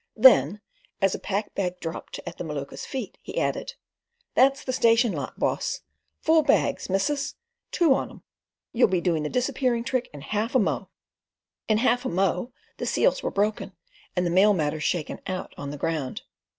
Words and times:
Then, 0.15 0.61
as 0.99 1.13
a 1.13 1.19
pack 1.19 1.53
bag 1.53 1.79
dropped 1.79 2.19
at 2.25 2.39
the 2.39 2.43
Maluka's 2.43 2.87
feet, 2.87 3.19
he 3.21 3.39
added: 3.39 3.75
"That's 4.33 4.63
the 4.63 4.73
station 4.73 5.11
lot, 5.13 5.37
boss. 5.37 5.81
Full 6.21 6.41
bags, 6.41 6.89
missus! 6.89 7.35
Two 7.71 7.93
on 7.93 8.09
'em. 8.09 8.23
You'll 8.73 8.87
be 8.87 8.99
doing 8.99 9.21
the 9.21 9.29
disappearing 9.29 9.83
trick 9.83 10.09
in 10.11 10.21
half 10.21 10.55
a 10.55 10.59
mo'." 10.59 10.89
In 11.67 11.77
"half 11.77 12.03
a 12.03 12.09
mo'" 12.09 12.51
the 12.77 12.87
seals 12.87 13.21
were 13.21 13.29
broken, 13.29 13.73
and 14.15 14.25
the 14.25 14.31
mail 14.31 14.55
matter 14.55 14.79
shaken 14.79 15.19
out 15.27 15.53
on 15.55 15.69
the 15.69 15.77
ground. 15.77 16.23